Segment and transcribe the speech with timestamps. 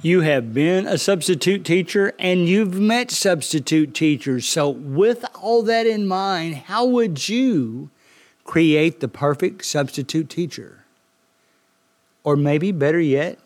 [0.00, 4.48] You have been a substitute teacher and you've met substitute teachers.
[4.48, 7.90] So, with all that in mind, how would you
[8.44, 10.84] create the perfect substitute teacher?
[12.24, 13.38] Or maybe better yet,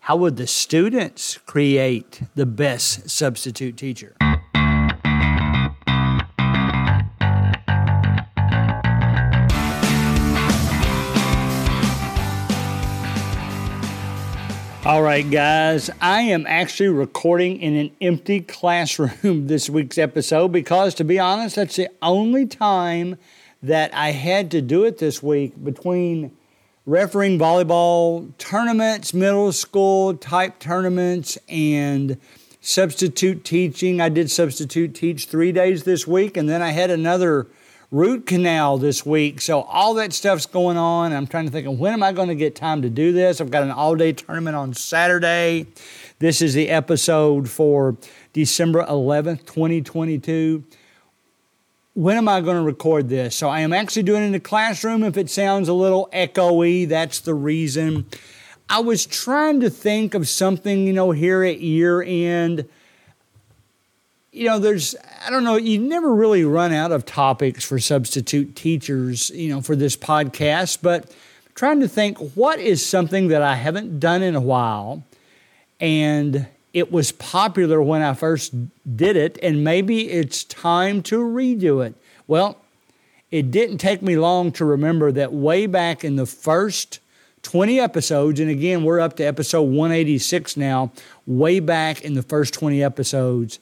[0.00, 4.16] how would the students create the best substitute teacher?
[14.92, 20.94] All right, guys, I am actually recording in an empty classroom this week's episode because,
[20.96, 23.16] to be honest, that's the only time
[23.62, 26.36] that I had to do it this week between
[26.84, 32.18] refereeing volleyball tournaments, middle school type tournaments, and
[32.60, 33.98] substitute teaching.
[33.98, 37.46] I did substitute teach three days this week, and then I had another
[37.92, 39.40] root canal this week.
[39.40, 41.12] So all that stuff's going on.
[41.12, 43.40] I'm trying to think of when am I going to get time to do this?
[43.40, 45.66] I've got an all day tournament on Saturday.
[46.18, 47.96] This is the episode for
[48.32, 50.64] December 11th, 2022.
[51.94, 53.36] When am I going to record this?
[53.36, 55.04] So I am actually doing it in the classroom.
[55.04, 58.06] If it sounds a little echoey, that's the reason.
[58.70, 62.66] I was trying to think of something, you know, here at year end
[64.32, 64.94] you know, there's,
[65.24, 69.60] I don't know, you never really run out of topics for substitute teachers, you know,
[69.60, 71.14] for this podcast, but
[71.54, 75.04] trying to think what is something that I haven't done in a while
[75.78, 78.54] and it was popular when I first
[78.96, 81.94] did it, and maybe it's time to redo it.
[82.26, 82.56] Well,
[83.30, 87.00] it didn't take me long to remember that way back in the first
[87.42, 90.92] 20 episodes, and again, we're up to episode 186 now,
[91.26, 93.58] way back in the first 20 episodes,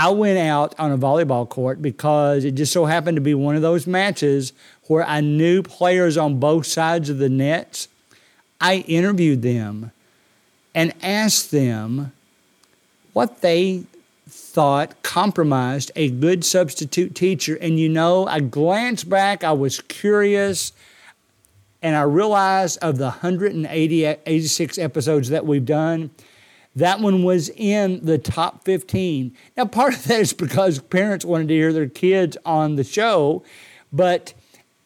[0.00, 3.56] I went out on a volleyball court because it just so happened to be one
[3.56, 4.52] of those matches
[4.86, 7.88] where I knew players on both sides of the nets.
[8.60, 9.90] I interviewed them
[10.72, 12.12] and asked them
[13.12, 13.86] what they
[14.28, 17.56] thought compromised a good substitute teacher.
[17.60, 20.72] And you know, I glanced back, I was curious,
[21.82, 26.10] and I realized of the 180, 86 episodes that we've done,
[26.76, 29.34] that one was in the top 15.
[29.56, 33.42] Now, part of that is because parents wanted to hear their kids on the show,
[33.92, 34.34] but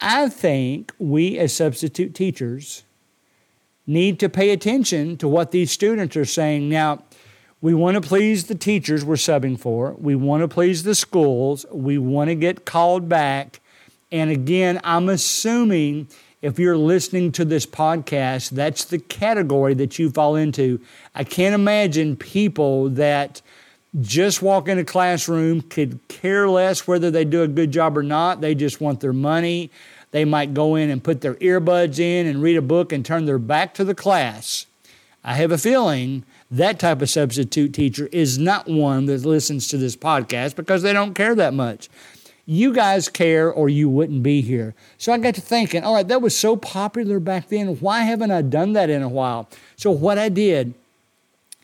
[0.01, 2.83] I think we as substitute teachers
[3.85, 6.69] need to pay attention to what these students are saying.
[6.69, 7.03] Now,
[7.61, 11.65] we want to please the teachers we're subbing for, we want to please the schools,
[11.71, 13.61] we want to get called back.
[14.11, 16.09] And again, I'm assuming
[16.43, 20.81] if you're listening to this podcast, that's the category that you fall into.
[21.15, 23.41] I can't imagine people that
[24.01, 28.03] just walk in a classroom could care less whether they do a good job or
[28.03, 28.41] not.
[28.41, 29.71] They just want their money.
[30.11, 33.23] They might go in and put their earbuds in and read a book and turn
[33.23, 34.65] their back to the class.
[35.23, 39.77] I have a feeling that type of substitute teacher is not one that listens to
[39.77, 41.87] this podcast because they don't care that much
[42.45, 44.75] you guys care or you wouldn't be here.
[44.97, 47.79] So I got to thinking, all right, that was so popular back then.
[47.79, 49.49] Why haven't I done that in a while?
[49.77, 50.73] So what I did,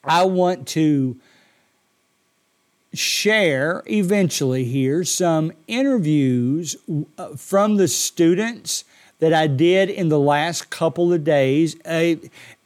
[0.04, 1.18] I want to
[2.94, 6.76] share eventually here some interviews
[7.18, 8.84] uh, from the students
[9.20, 11.76] that I did in the last couple of days.
[11.86, 12.16] Uh,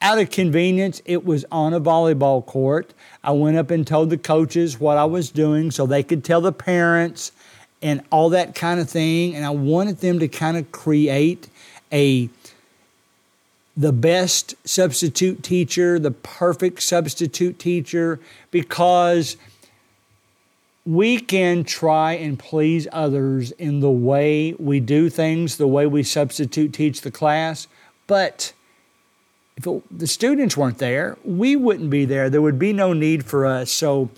[0.01, 2.93] out of convenience, it was on a volleyball court.
[3.23, 6.41] I went up and told the coaches what I was doing so they could tell
[6.41, 7.31] the parents
[7.83, 9.35] and all that kind of thing.
[9.35, 11.49] And I wanted them to kind of create
[11.91, 12.29] a
[13.75, 18.19] the best substitute teacher, the perfect substitute teacher,
[18.51, 19.35] because
[20.85, 26.03] we can try and please others in the way we do things, the way we
[26.03, 27.67] substitute teach the class.
[28.05, 28.53] But
[29.57, 32.29] if it, the students weren't there, we wouldn't be there.
[32.29, 33.71] There would be no need for us.
[33.71, 34.09] So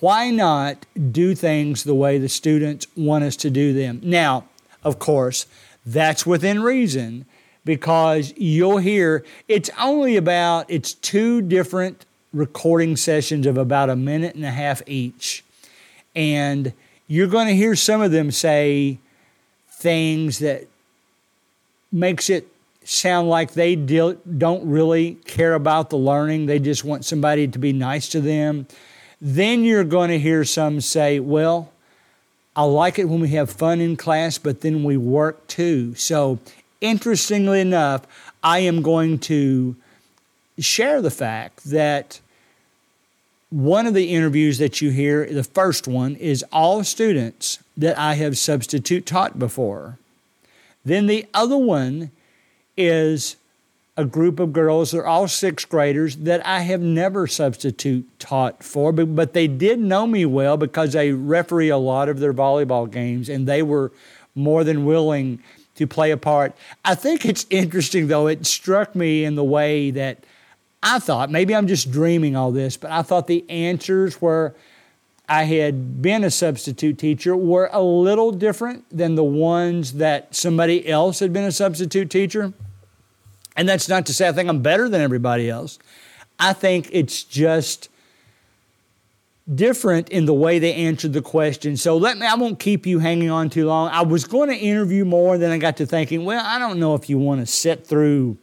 [0.00, 4.00] why not do things the way the students want us to do them?
[4.02, 4.44] Now,
[4.84, 5.46] of course,
[5.84, 7.26] that's within reason
[7.64, 14.34] because you'll hear it's only about it's two different recording sessions of about a minute
[14.34, 15.44] and a half each.
[16.14, 16.72] And
[17.06, 18.98] you're going to hear some of them say
[19.70, 20.66] things that
[21.90, 22.48] makes it
[22.84, 26.46] sound like they don't really care about the learning.
[26.46, 28.66] They just want somebody to be nice to them.
[29.20, 31.72] Then you're going to hear some say, well,
[32.54, 35.94] I like it when we have fun in class, but then we work too.
[35.94, 36.38] So,
[36.80, 38.06] interestingly enough,
[38.42, 39.76] I am going to
[40.58, 42.20] share the fact that
[43.50, 48.14] one of the interviews that you hear, the first one, is all students that I
[48.14, 49.98] have substitute taught before.
[50.84, 52.10] Then the other one
[52.76, 53.36] is
[53.98, 58.92] a group of girls, they're all sixth graders, that I have never substitute taught for,
[58.92, 62.88] but, but they did know me well because I referee a lot of their volleyball
[62.88, 63.90] games and they were
[64.36, 65.42] more than willing
[65.74, 66.56] to play a part.
[66.84, 70.22] I think it's interesting, though, it struck me in the way that
[70.80, 74.54] I thought, maybe I'm just dreaming all this, but I thought the answers were
[75.28, 80.88] I had been a substitute teacher were a little different than the ones that somebody
[80.88, 82.54] else had been a substitute teacher.
[83.58, 85.80] And that's not to say I think I'm better than everybody else.
[86.38, 87.90] I think it's just
[89.52, 91.76] different in the way they answered the question.
[91.76, 93.90] So let me I won't keep you hanging on too long.
[93.90, 96.94] I was going to interview more, then I got to thinking, well, I don't know
[96.94, 98.38] if you want to sit through,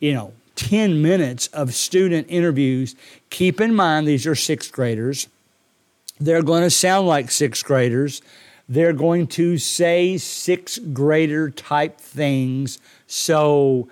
[0.00, 2.96] you know, 10 minutes of student interviews.
[3.30, 5.28] Keep in mind these are sixth graders.
[6.18, 8.22] They're going to sound like sixth graders.
[8.68, 12.80] They're going to say sixth grader type things.
[13.06, 13.88] So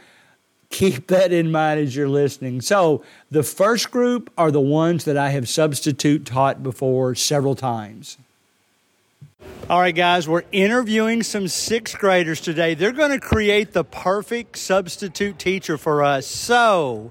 [0.71, 2.61] keep that in mind as you're listening.
[2.61, 8.19] So, the first group are the ones that I have substitute taught before several times.
[9.69, 12.75] All right, guys, we're interviewing some sixth graders today.
[12.75, 16.27] They're going to create the perfect substitute teacher for us.
[16.27, 17.11] So,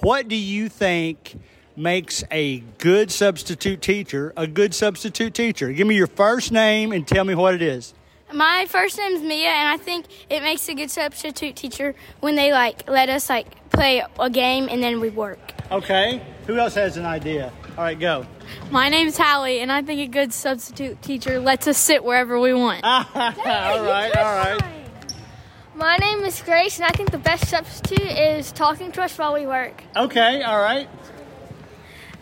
[0.00, 1.38] what do you think
[1.76, 5.72] makes a good substitute teacher a good substitute teacher?
[5.72, 7.94] Give me your first name and tell me what it is.
[8.32, 12.52] My first name's Mia, and I think it makes a good substitute teacher when they
[12.52, 15.52] like let us like play a game and then we work.
[15.70, 16.22] Okay.
[16.46, 17.52] Who else has an idea?
[17.76, 18.26] All right, go.
[18.70, 22.52] My name's Hallie, and I think a good substitute teacher lets us sit wherever we
[22.52, 22.84] want.
[22.84, 24.60] all right, all right.
[25.74, 29.34] My name is Grace, and I think the best substitute is talking to us while
[29.34, 29.82] we work.
[29.96, 30.88] Okay, all right.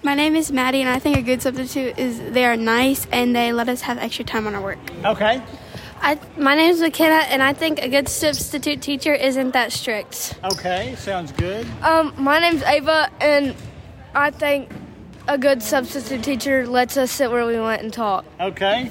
[0.03, 3.35] My name is Maddie, and I think a good substitute is they are nice and
[3.35, 4.79] they let us have extra time on our work.
[5.05, 5.43] Okay.
[6.03, 10.39] I, my name is McKenna, and I think a good substitute teacher isn't that strict.
[10.43, 11.67] Okay, sounds good.
[11.83, 13.55] Um, my name's Ava, and
[14.15, 14.71] I think
[15.29, 18.25] a good substitute teacher lets us sit where we want and talk.
[18.41, 18.91] Okay.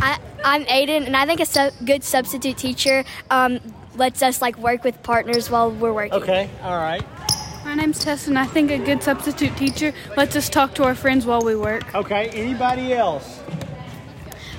[0.00, 3.60] I, I'm Aiden, and I think a sub, good substitute teacher um,
[3.96, 6.14] lets us like work with partners while we're working.
[6.14, 7.04] Okay, all right.
[7.66, 10.94] My name's Tess, and I think a good substitute teacher lets us talk to our
[10.94, 11.94] friends while we work.
[11.94, 13.40] Okay, anybody else?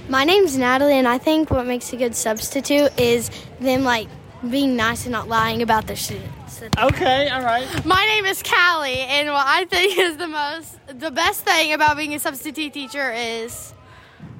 [0.10, 4.08] My name's Natalie, and I think what makes a good substitute is them like
[4.50, 6.62] being nice and not lying about their students.
[6.78, 7.86] Okay, all right.
[7.86, 11.98] My name is Callie, and what I think is the most, the best thing about
[11.98, 13.74] being a substitute teacher is,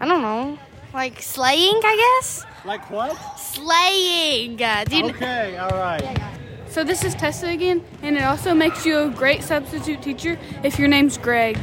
[0.02, 0.58] I don't know,
[0.94, 2.46] like slaying, I guess.
[2.66, 3.16] Like what?
[3.40, 4.58] Slaying.
[4.58, 6.20] Do you kn- Okay, all right.
[6.68, 10.78] So this is Tessa again, and it also makes you a great substitute teacher if
[10.80, 11.58] your name's Greg.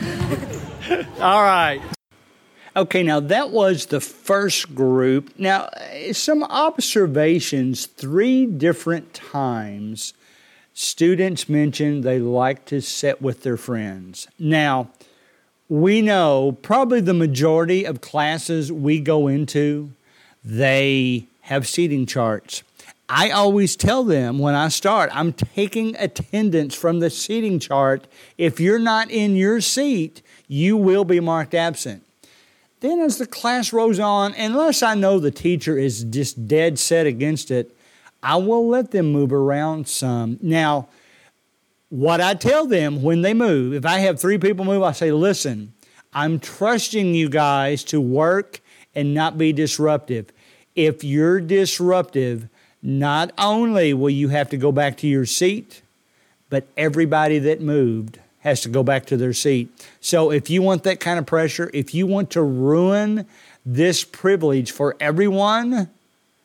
[1.20, 1.80] All right.
[2.76, 5.32] Okay, now that was the first group.
[5.38, 5.70] Now,
[6.12, 10.12] some observations three different times
[10.74, 14.28] students mentioned they like to sit with their friends.
[14.38, 14.90] Now,
[15.70, 19.92] we know probably the majority of classes we go into,
[20.44, 22.62] they have seating charts.
[23.08, 28.06] I always tell them when I start, I'm taking attendance from the seating chart.
[28.36, 32.02] If you're not in your seat, you will be marked absent.
[32.80, 37.06] Then, as the class rolls on, unless I know the teacher is just dead set
[37.06, 37.74] against it,
[38.22, 40.38] I will let them move around some.
[40.42, 40.88] Now,
[41.88, 45.12] what I tell them when they move, if I have three people move, I say,
[45.12, 45.72] listen,
[46.12, 48.60] I'm trusting you guys to work
[48.94, 50.32] and not be disruptive.
[50.74, 52.48] If you're disruptive,
[52.82, 55.82] not only will you have to go back to your seat,
[56.50, 59.68] but everybody that moved has to go back to their seat.
[60.00, 63.26] So if you want that kind of pressure, if you want to ruin
[63.66, 65.90] this privilege for everyone,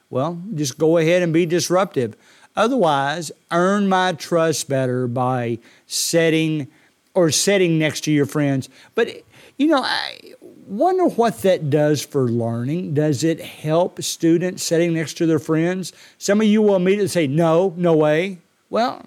[0.10, 2.16] well, just go ahead and be disruptive.
[2.56, 6.68] Otherwise, earn my trust better by setting
[7.14, 8.68] or sitting next to your friends.
[8.96, 9.22] But
[9.58, 10.34] you know, I
[10.66, 12.96] wonder what that does for learning.
[12.96, 15.94] Does it help students sitting next to their friends?
[16.18, 18.40] Some of you will immediately say, "No, no way."
[18.72, 19.06] Well,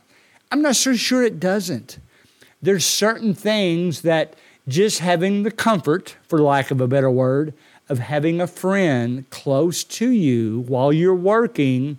[0.53, 1.99] I'm not so sure it doesn't
[2.65, 4.35] there's certain things that
[4.67, 7.53] just having the comfort, for lack of a better word,
[7.89, 11.99] of having a friend close to you while you're working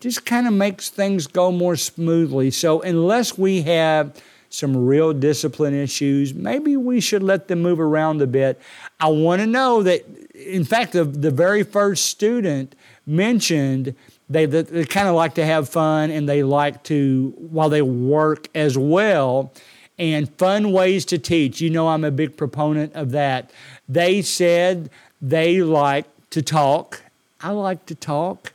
[0.00, 2.50] just kind of makes things go more smoothly.
[2.50, 8.20] So, unless we have some real discipline issues, maybe we should let them move around
[8.20, 8.60] a bit.
[8.98, 12.74] I want to know that, in fact, the, the very first student
[13.06, 13.94] mentioned
[14.28, 17.82] they, they, they kind of like to have fun and they like to, while they
[17.82, 19.52] work as well
[20.00, 21.60] and fun ways to teach.
[21.60, 23.52] You know, I'm a big proponent of that.
[23.86, 24.88] They said
[25.20, 27.02] they like to talk.
[27.42, 28.54] I like to talk.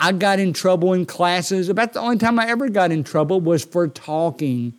[0.00, 1.68] I got in trouble in classes.
[1.68, 4.72] About the only time I ever got in trouble was for talking.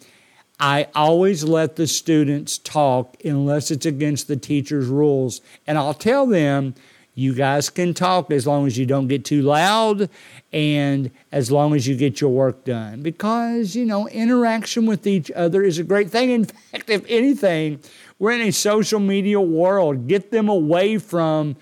[0.59, 5.41] I always let the students talk unless it's against the teacher's rules.
[5.67, 6.73] And I'll tell them,
[7.15, 10.09] you guys can talk as long as you don't get too loud
[10.53, 13.01] and as long as you get your work done.
[13.01, 16.29] Because, you know, interaction with each other is a great thing.
[16.29, 17.79] In fact, if anything,
[18.19, 20.07] we're in a social media world.
[20.07, 21.55] Get them away from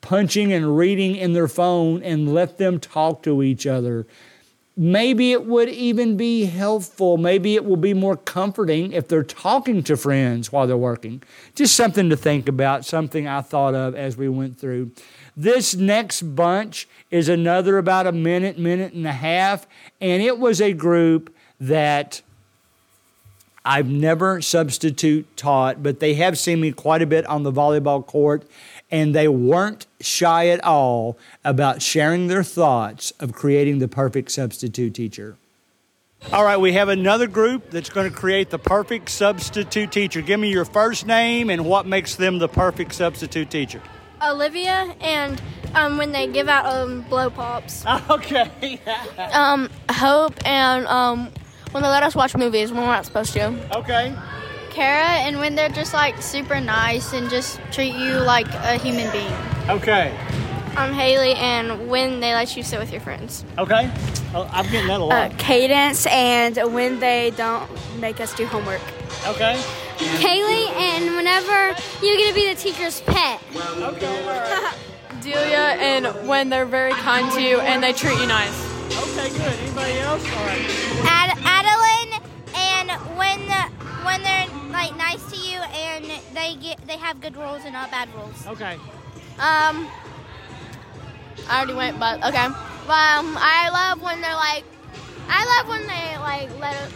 [0.00, 4.06] punching and reading in their phone and let them talk to each other.
[4.82, 7.18] Maybe it would even be helpful.
[7.18, 11.22] Maybe it will be more comforting if they're talking to friends while they're working.
[11.54, 14.92] Just something to think about, something I thought of as we went through.
[15.36, 19.66] This next bunch is another about a minute, minute and a half,
[20.00, 22.22] and it was a group that
[23.62, 28.06] I've never substitute taught, but they have seen me quite a bit on the volleyball
[28.06, 28.44] court,
[28.90, 34.94] and they weren't shy at all about sharing their thoughts of creating the perfect substitute
[34.94, 35.36] teacher.
[36.32, 40.20] All right, we have another group that's going to create the perfect substitute teacher.
[40.20, 43.80] Give me your first name and what makes them the perfect substitute teacher.
[44.22, 45.40] Olivia, and
[45.74, 47.84] um, when they give out um, blow pops.
[48.10, 48.78] Okay.
[49.32, 51.30] Um, Hope, and um,
[51.70, 53.78] when they let us watch movies when we're not supposed to.
[53.78, 54.14] okay.
[54.70, 59.10] Kara, and when they're just like super nice and just treat you like a human
[59.12, 59.32] being.
[59.68, 60.16] Okay.
[60.76, 63.44] I'm Haley, and when they let you sit with your friends.
[63.58, 63.90] Okay.
[64.34, 65.32] I'm getting that a lot.
[65.32, 67.68] Uh, cadence, and when they don't
[68.00, 68.80] make us do homework.
[69.26, 69.60] okay.
[69.98, 71.68] Kaylee, and whenever
[72.02, 73.40] you get to be the teacher's pet.
[73.56, 74.70] Okay.
[75.20, 78.56] Delia, and when they're very kind to you and they treat you nice.
[78.86, 79.42] Okay, good.
[79.42, 80.24] Anybody else?
[80.24, 80.64] All right.
[81.04, 81.89] Ad- Adeline, and
[83.16, 83.40] when
[84.04, 86.04] when they're like nice to you and
[86.34, 88.46] they get they have good rules and not bad rules.
[88.46, 88.74] Okay.
[89.38, 89.88] Um,
[91.48, 92.44] I already went, but okay.
[92.44, 94.64] Um, I love when they're like,
[95.28, 96.92] I love when they like let it.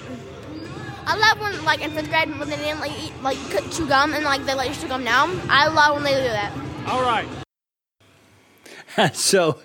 [1.06, 3.38] I love when like in fifth grade when they didn't like eat like
[3.70, 5.26] chew gum and like they let you chew gum now.
[5.48, 6.52] I love when they do that.
[6.86, 7.43] All right.
[9.12, 9.58] so,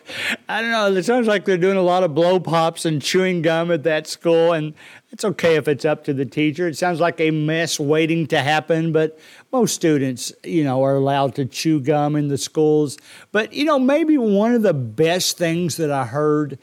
[0.47, 0.93] I don't know.
[0.93, 4.07] It sounds like they're doing a lot of blow pops and chewing gum at that
[4.07, 4.73] school, and
[5.11, 6.67] it's okay if it's up to the teacher.
[6.67, 9.19] It sounds like a mess waiting to happen, but
[9.51, 12.97] most students, you know, are allowed to chew gum in the schools.
[13.31, 16.57] But, you know, maybe one of the best things that I heard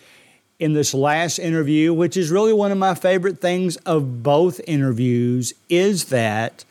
[0.59, 5.53] in this last interview, which is really one of my favorite things of both interviews,
[5.69, 6.65] is that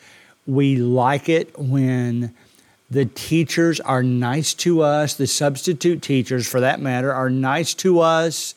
[0.48, 2.34] we like it when
[2.96, 8.00] the teachers are nice to us, the substitute teachers for that matter, are nice to
[8.00, 8.56] us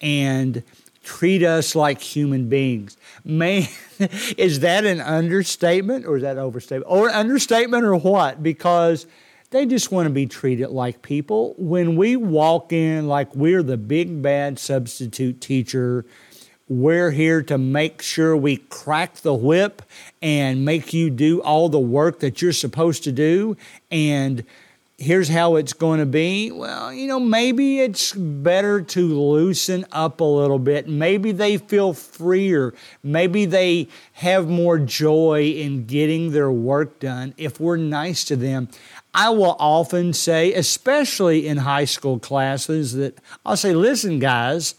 [0.00, 0.62] and
[1.02, 2.96] treat us like human beings.
[3.24, 3.66] Man,
[4.38, 6.86] is that an understatement or is that overstatement?
[6.88, 8.44] Or understatement or what?
[8.44, 9.06] Because
[9.50, 11.56] they just want to be treated like people.
[11.58, 16.06] When we walk in like we're the big bad substitute teacher,
[16.70, 19.82] we're here to make sure we crack the whip
[20.22, 23.56] and make you do all the work that you're supposed to do.
[23.90, 24.44] And
[24.96, 26.52] here's how it's going to be.
[26.52, 30.88] Well, you know, maybe it's better to loosen up a little bit.
[30.88, 32.72] Maybe they feel freer.
[33.02, 38.68] Maybe they have more joy in getting their work done if we're nice to them.
[39.12, 44.76] I will often say, especially in high school classes, that I'll say, listen, guys,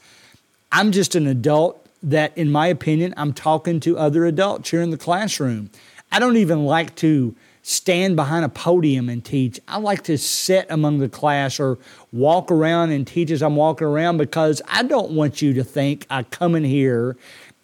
[0.71, 4.89] I'm just an adult that, in my opinion, I'm talking to other adults here in
[4.89, 5.69] the classroom.
[6.11, 9.59] I don't even like to stand behind a podium and teach.
[9.67, 11.77] I like to sit among the class or
[12.11, 16.07] walk around and teach as I'm walking around because I don't want you to think
[16.09, 17.17] I come in here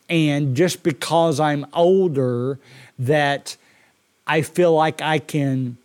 [0.07, 2.59] and just because I'm older
[2.99, 3.57] that
[4.27, 5.77] I feel like I can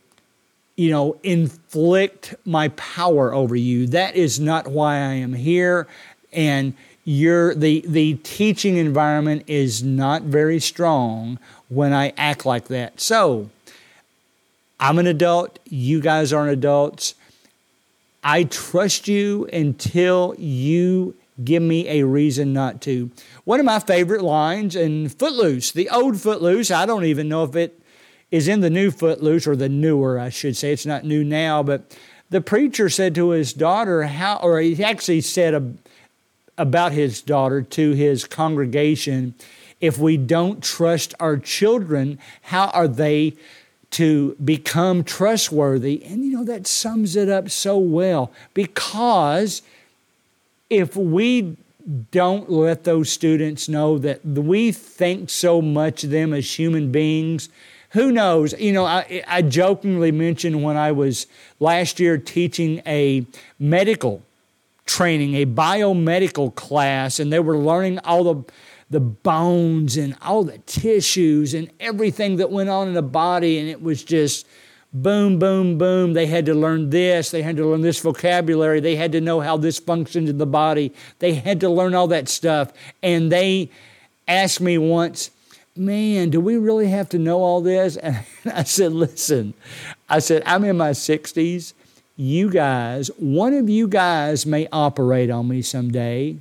[0.76, 3.86] you know inflict my power over you.
[3.88, 5.86] That is not why I am here
[6.32, 13.00] and your the the teaching environment is not very strong when I act like that.
[13.00, 13.50] So
[14.78, 17.14] I'm an adult, you guys aren't adults.
[18.24, 23.10] I trust you until you give me a reason not to.
[23.44, 27.56] One of my favorite lines in Footloose, the old Footloose, I don't even know if
[27.56, 27.80] it
[28.30, 30.72] is in the new Footloose or the newer, I should say.
[30.72, 31.96] It's not new now, but
[32.30, 35.78] the preacher said to his daughter, how, or he actually said
[36.58, 39.34] about his daughter to his congregation,
[39.80, 43.34] if we don't trust our children, how are they
[43.90, 46.02] to become trustworthy?
[46.04, 49.62] And you know, that sums it up so well because
[50.70, 51.56] if we
[52.10, 57.48] don't let those students know that we think so much of them as human beings,
[57.90, 58.58] who knows?
[58.58, 61.26] You know, I, I jokingly mentioned when I was
[61.60, 63.26] last year teaching a
[63.58, 64.22] medical
[64.86, 68.52] training, a biomedical class, and they were learning all the
[68.90, 73.66] the bones and all the tissues and everything that went on in the body, and
[73.66, 74.46] it was just
[74.92, 76.12] boom, boom, boom.
[76.12, 77.30] They had to learn this.
[77.30, 78.80] They had to learn this vocabulary.
[78.80, 80.92] They had to know how this functioned in the body.
[81.20, 82.72] They had to learn all that stuff.
[83.02, 83.70] And they
[84.28, 85.30] asked me once,
[85.74, 87.96] man, do we really have to know all this?
[88.44, 89.54] And I said, listen,
[90.08, 91.72] I said, I'm in my 60s.
[92.16, 96.36] You guys, one of you guys may operate on me someday.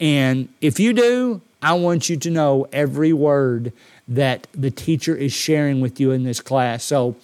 [0.00, 3.72] And if you do, I want you to know every word
[4.08, 6.82] that the teacher is sharing with you in this class.
[6.82, 7.14] So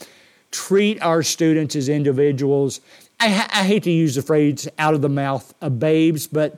[0.52, 2.80] treat our students as individuals.
[3.18, 6.56] I, I hate to use the phrase out of the mouth of babes, but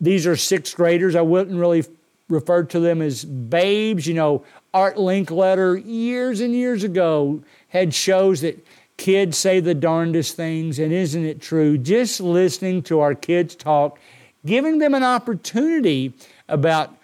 [0.00, 1.14] these are sixth graders.
[1.14, 1.84] I wouldn't really
[2.28, 4.06] refer to them as babes.
[4.06, 4.44] You know,
[4.74, 8.58] Art Linkletter years and years ago had shows that
[8.96, 11.78] kids say the darndest things, and isn't it true?
[11.78, 13.98] Just listening to our kids talk,
[14.44, 16.12] giving them an opportunity
[16.48, 16.94] about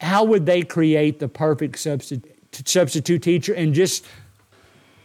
[0.00, 4.04] how would they create the perfect substitute, substitute teacher, and just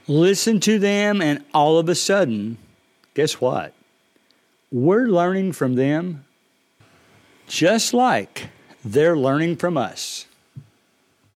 [0.07, 2.57] listen to them, and all of a sudden,
[3.13, 3.73] guess what?
[4.71, 6.25] We're learning from them
[7.47, 8.49] just like
[8.83, 10.26] they're learning from us.